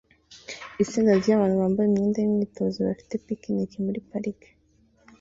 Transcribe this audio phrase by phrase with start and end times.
[0.83, 4.49] Itsinda ryabantu bambaye imyenda yimyitozo bafite picnic muri parike